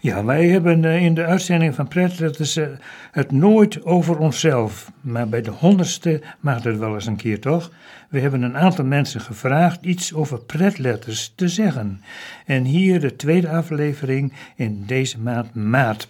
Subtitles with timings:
[0.00, 2.66] Ja, wij hebben eh, in de uitzending van Pretletters uh,
[3.10, 4.92] het nooit over onszelf.
[5.00, 7.72] Maar bij de honderdste mag het wel eens een keer, toch?
[8.08, 12.02] We hebben een aantal mensen gevraagd iets over pretletters te zeggen.
[12.46, 16.08] En hier de tweede aflevering in deze maand maart.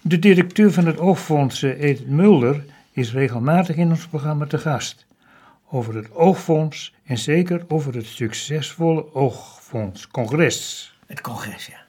[0.00, 5.06] De directeur van het Oogfonds, Edith Mulder, is regelmatig in ons programma te gast.
[5.70, 10.92] Over het Oogfonds en zeker over het succesvolle Oogfonds-congres.
[11.06, 11.83] Het congres, ja.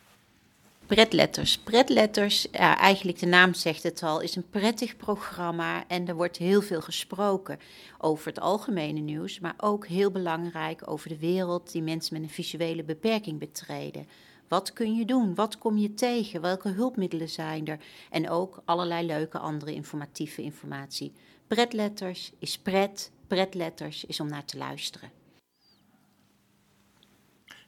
[0.88, 1.58] Pretletters.
[1.58, 6.62] Pretletters, eigenlijk de naam zegt het al, is een prettig programma en er wordt heel
[6.62, 7.60] veel gesproken
[7.98, 12.36] over het algemene nieuws, maar ook heel belangrijk over de wereld die mensen met een
[12.36, 14.08] visuele beperking betreden.
[14.48, 15.36] Wat kun je doen?
[15.36, 16.42] Wat kom je tegen?
[16.42, 17.80] Welke hulpmiddelen zijn er?
[18.10, 21.14] En ook allerlei leuke andere informatieve informatie.
[21.48, 25.12] Pretletters is pret, pretletters is om naar te luisteren.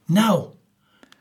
[0.06, 0.54] Nou,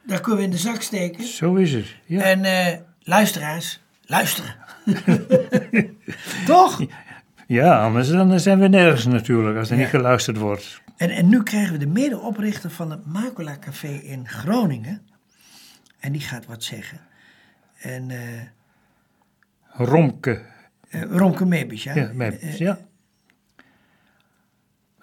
[0.06, 1.24] daar kunnen we in de zak steken.
[1.24, 1.96] Zo is het.
[2.05, 2.23] Ja.
[2.23, 4.55] En uh, luisteraars, luisteren.
[6.46, 6.87] Toch?
[7.46, 10.80] Ja, anders dan zijn we nergens natuurlijk als er niet geluisterd wordt.
[10.96, 15.02] En, en nu krijgen we de medeoprichter van het Macula Café in Groningen.
[15.98, 17.01] En die gaat wat zeggen.
[17.80, 18.18] En, uh,
[19.68, 20.43] Romke.
[20.91, 21.95] Uh, Romke Meebis, ja.
[21.95, 22.79] Ja, Meebis, ja.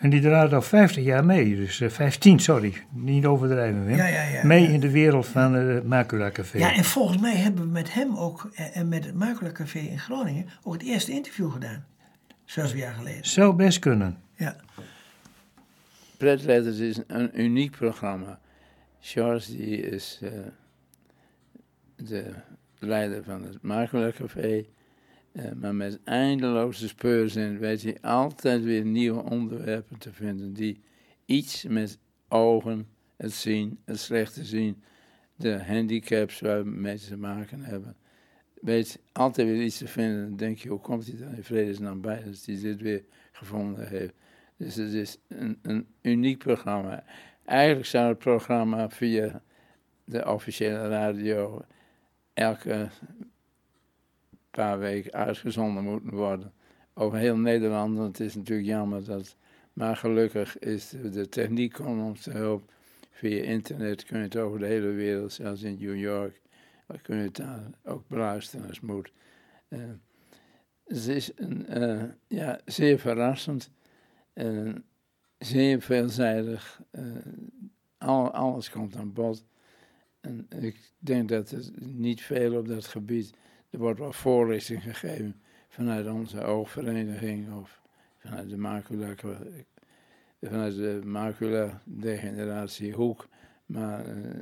[0.03, 3.85] En die draait al 50 jaar mee, dus uh, 15, sorry, niet overdrijven.
[3.85, 3.95] Wim.
[3.95, 4.69] Ja, ja, ja, mee ja.
[4.69, 6.57] in de wereld van het Macula Café.
[6.57, 9.99] Ja, en volgens mij hebben we met hem ook, en met het Macula Café in
[9.99, 11.85] Groningen, ook het eerste interview gedaan.
[12.45, 13.25] Zes jaar geleden.
[13.25, 14.17] Zou best kunnen.
[14.35, 14.55] Ja.
[16.17, 18.39] Pretletters is een uniek programma.
[18.99, 20.29] Charles die is uh,
[21.95, 22.33] de
[22.79, 24.65] leider van het Macula Café.
[25.33, 30.81] Uh, maar met eindeloze speurzin weet hij altijd weer nieuwe onderwerpen te vinden die
[31.25, 34.83] iets met ogen, het zien, het slechte zien,
[35.35, 37.95] de handicaps waar we te maken hebben.
[38.61, 40.27] Weet altijd weer iets te vinden.
[40.27, 43.87] Dan denk je, hoe komt hij dan in vredesnaam bij dat hij dit weer gevonden
[43.87, 44.13] heeft.
[44.57, 47.03] Dus het is een, een uniek programma.
[47.45, 49.41] Eigenlijk zou het programma via
[50.05, 51.65] de officiële radio
[52.33, 52.89] elke
[54.61, 56.53] paar weken uitgezonden moeten worden.
[56.93, 59.35] Over heel Nederland, want het is natuurlijk jammer dat.
[59.73, 62.71] Maar gelukkig is de, techniek komt ons te hulp.
[63.11, 66.41] Via internet kun je het over de hele wereld, zelfs in New York,
[67.01, 69.11] kun je het daar ook beluisteren als moet.
[69.69, 69.79] Uh,
[70.83, 73.71] het is een, uh, ja, zeer verrassend,
[74.33, 74.75] uh,
[75.37, 76.81] zeer veelzijdig.
[77.97, 79.45] Al, alles komt aan bod.
[80.21, 83.33] En ik denk dat er niet veel op dat gebied
[83.73, 87.81] er wordt wel voorlichting gegeven vanuit onze oogvereniging of
[88.17, 89.13] vanuit de macula,
[90.41, 93.27] vanuit de macula degeneratie hoek.
[93.65, 94.39] Maar uh,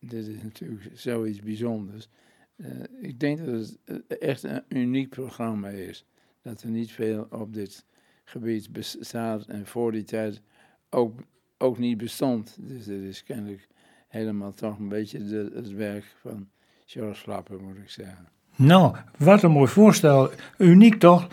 [0.00, 2.08] dit is natuurlijk zoiets bijzonders.
[2.56, 2.68] Uh,
[3.00, 6.06] ik denk dat het echt een uniek programma is.
[6.42, 7.84] Dat er niet veel op dit
[8.24, 10.42] gebied bestaat en voor die tijd
[10.90, 11.20] ook,
[11.56, 12.56] ook niet bestond.
[12.60, 13.68] Dus het is kennelijk
[14.08, 15.18] helemaal toch een beetje
[15.54, 16.50] het werk van
[16.84, 18.37] George Flapper, moet ik zeggen.
[18.58, 20.30] Nou, wat een mooi voorstel.
[20.56, 21.26] Uniek toch?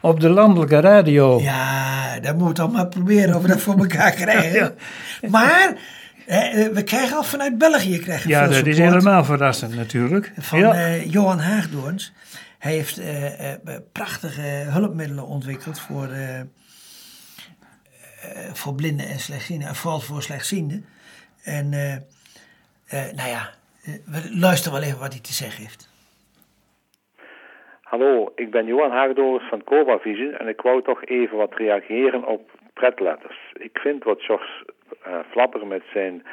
[0.00, 1.40] Op de landelijke radio.
[1.40, 4.74] Ja, dat moeten we maar proberen of we dat voor elkaar krijgen.
[5.20, 5.28] ja.
[5.28, 5.76] Maar
[6.72, 8.72] we krijgen al vanuit België krijgen Ja, dat support.
[8.72, 10.32] is helemaal verrassend natuurlijk.
[10.38, 10.74] Van ja.
[10.74, 12.12] uh, Johan Haagdoorns.
[12.58, 13.54] Hij heeft uh, uh,
[13.92, 16.08] prachtige hulpmiddelen ontwikkeld voor,
[18.52, 19.68] voor blinden en slechtzienden.
[19.68, 20.84] En vooral voor slechtzienden.
[21.42, 21.68] En
[22.90, 23.50] nou ja,
[24.04, 25.90] we luisteren wel even wat hij te zeggen heeft.
[27.92, 32.24] Hallo, ik ben Johan Haagdoors van Cobra Vision en ik wou toch even wat reageren
[32.24, 33.52] op pretletters.
[33.52, 34.64] Ik vind wat George
[35.06, 36.24] uh, Flapper met zijn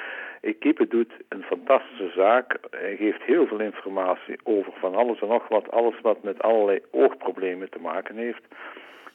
[0.41, 2.57] equipe doet een fantastische zaak.
[2.71, 6.81] Hij geeft heel veel informatie over van alles en nog wat, alles wat met allerlei
[6.91, 8.43] oogproblemen te maken heeft.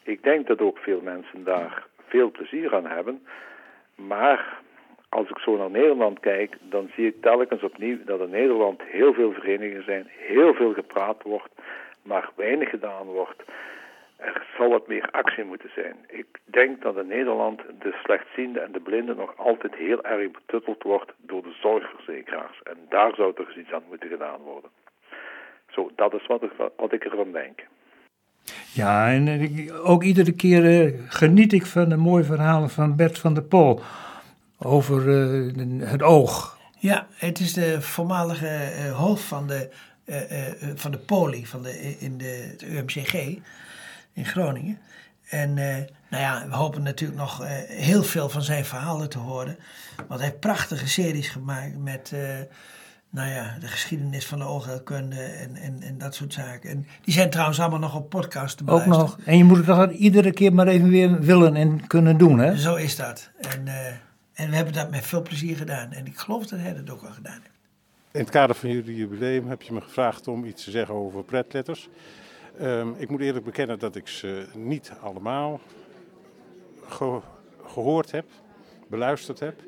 [0.02, 3.26] Ik denk dat ook veel mensen daar veel plezier aan hebben.
[3.94, 4.58] Maar
[5.08, 9.12] als ik zo naar Nederland kijk, dan zie ik telkens opnieuw dat in Nederland heel
[9.14, 11.52] veel verenigingen zijn, heel veel gepraat wordt
[12.04, 13.42] maar weinig gedaan wordt.
[14.16, 15.96] Er zal wat meer actie moeten zijn.
[16.06, 20.82] Ik denk dat in Nederland de slechtziende en de blinde nog altijd heel erg betutteld
[20.82, 22.62] wordt door de zorgverzekeraars.
[22.62, 24.70] En daar zou toch iets aan moeten gedaan worden.
[25.68, 27.58] Zo, dat is wat ik, wat ik ervan denk.
[28.72, 29.48] Ja, en
[29.82, 33.80] ook iedere keer uh, geniet ik van de mooie verhalen van Bert van der Pol
[34.58, 36.58] over uh, het oog.
[36.78, 39.70] Ja, het is de voormalige uh, hoofd van de
[40.74, 43.14] van de poli van de, in de, het UMCG
[44.12, 44.78] in Groningen.
[45.28, 45.76] En uh,
[46.10, 49.56] nou ja, we hopen natuurlijk nog heel veel van zijn verhalen te horen.
[49.96, 52.12] Want hij heeft prachtige series gemaakt met
[53.14, 56.70] nou ja, de geschiedenis van de oogheelkunde en, en, en dat soort zaken.
[56.70, 58.98] En die zijn trouwens allemaal nog op podcast te Ook beluisteren.
[59.00, 59.18] nog.
[59.26, 62.56] En je moet het toch iedere keer maar even weer willen en kunnen doen, hè?
[62.56, 63.30] Zo is dat.
[63.40, 63.86] En, eh,
[64.34, 65.92] en we hebben dat met veel plezier gedaan.
[65.92, 67.54] En ik geloof dat hij dat ook wel gedaan heeft.
[68.14, 71.24] In het kader van jullie jubileum heb je me gevraagd om iets te zeggen over
[71.24, 71.88] pretletters.
[72.58, 75.60] Ehm, ik moet eerlijk bekennen dat ik ze niet allemaal
[76.86, 77.20] ge-
[77.64, 78.24] gehoord heb,
[78.88, 79.60] beluisterd heb.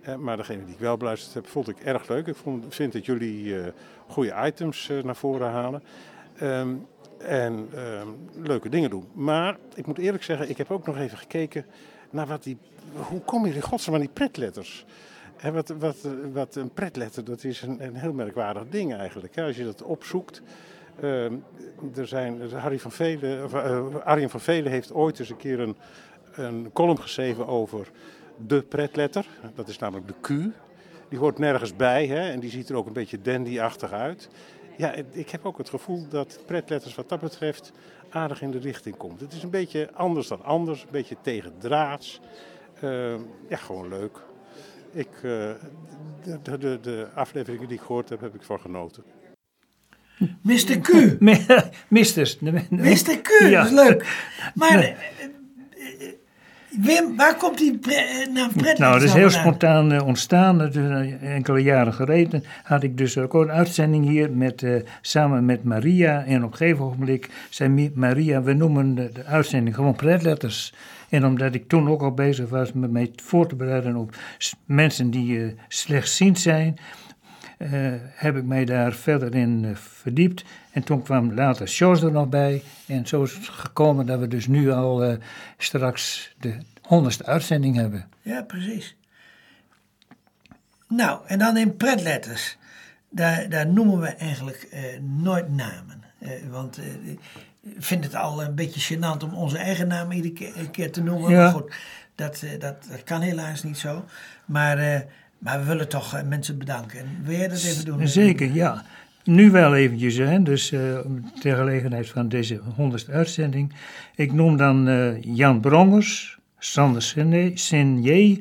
[0.00, 2.26] Eh, maar degene die ik wel beluisterd heb, vond ik erg leuk.
[2.26, 3.72] Ik vond, vind dat jullie eh,
[4.06, 5.82] goede items eh, naar voren halen.
[6.36, 6.74] Ehm,
[7.18, 8.08] en ehm,
[8.42, 9.08] leuke dingen doen.
[9.12, 11.66] Maar ik moet eerlijk zeggen, ik heb ook nog even gekeken
[12.10, 12.58] naar wat die.
[12.92, 14.84] Hoe kom je in godsnaam aan die pretletters?
[15.42, 15.96] Wat, wat,
[16.32, 19.38] wat een pretletter, dat is een, een heel merkwaardig ding eigenlijk.
[19.38, 20.42] Als je dat opzoekt.
[21.00, 21.34] Ehm,
[21.94, 25.60] er zijn, Harry van Velen, of, eh, Arjen van Velen heeft ooit eens een keer
[25.60, 25.76] een,
[26.32, 27.90] een column geschreven over
[28.46, 29.26] de pretletter.
[29.54, 30.28] Dat is namelijk de Q.
[31.08, 34.28] Die hoort nergens bij hè, en die ziet er ook een beetje dandy-achtig uit.
[34.76, 37.72] Ja, ik heb ook het gevoel dat pretletters wat dat betreft
[38.10, 39.20] aardig in de richting komt.
[39.20, 42.20] Het is een beetje anders dan anders, een beetje tegendraads.
[42.80, 44.28] Ehm, ja, gewoon leuk.
[44.92, 49.04] Ik, eh, de, de, de, de afleveringen die ik gehoord heb, heb ik van genoten.
[50.42, 50.80] Mr.
[50.80, 51.18] Q.
[51.88, 52.38] Misters.
[52.38, 53.20] Mr.
[53.22, 53.62] Q, Ja.
[53.62, 54.06] dat is leuk.
[54.54, 54.94] Maar eh, eh,
[56.70, 60.58] Wim, waar komt die pre, naam pretletters Nou, dat is nou heel spontaan ontstaan.
[60.58, 65.44] Dat is, enkele jaren geleden had ik dus ook een uitzending hier met, eh, samen
[65.44, 66.24] met Maria.
[66.24, 70.72] En op een gegeven ogenblik zei Maria, we noemen de, de uitzending gewoon pretletters.
[71.10, 74.16] En omdat ik toen ook al bezig was met mij voor te bereiden op
[74.64, 76.78] mensen die eh, slechtziend zijn,
[77.58, 77.70] eh,
[78.00, 80.44] heb ik mij daar verder in eh, verdiept.
[80.72, 82.62] En toen kwam later Sjors er nog bij.
[82.86, 85.18] En zo is het gekomen dat we dus nu al
[85.56, 88.08] straks de honderdste uitzending hebben.
[88.22, 88.96] Ja, precies.
[90.88, 92.58] Nou, en dan in pretletters.
[93.08, 94.68] Daar, daar noemen we eigenlijk
[95.00, 96.02] nooit namen.
[96.50, 96.78] Want
[97.78, 101.30] vind het al een beetje gênant om onze eigen naam iedere keer, te noemen.
[101.30, 101.42] Ja.
[101.42, 101.72] Maar goed,
[102.14, 104.04] dat, eh, dat, dat kan helaas niet zo.
[104.44, 105.00] Maar, eh,
[105.38, 106.98] maar we willen toch eh, mensen bedanken.
[106.98, 108.08] En wil jij dat even doen?
[108.08, 108.84] Zeker, ja.
[109.24, 110.68] Nu wel eventjes, hè, dus
[111.40, 113.72] ter gelegenheid van deze honderdste uitzending.
[114.14, 114.84] Ik noem dan
[115.20, 117.02] Jan Brongers, Sander
[117.54, 118.38] Senier,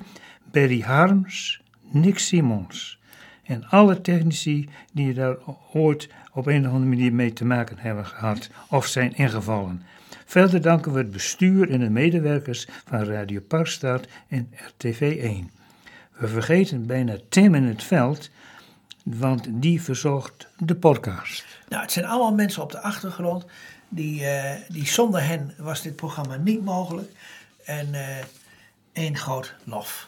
[0.52, 1.62] Berry Harms,
[1.92, 2.99] Nick Simons.
[3.50, 5.36] En alle technici die daar
[5.74, 9.84] ooit op een of andere manier mee te maken hebben gehad of zijn ingevallen.
[10.26, 15.52] Verder danken we het bestuur en de medewerkers van Radio Parkstad en RTV 1.
[16.12, 18.30] We vergeten bijna Tim in het veld,
[19.04, 21.46] want die verzorgt de podcast.
[21.70, 23.46] Nou, het zijn allemaal mensen op de achtergrond.
[23.90, 27.12] Die, eh, die zonder hen was dit programma niet mogelijk.
[27.64, 28.26] En eh
[29.00, 30.08] één groot lof.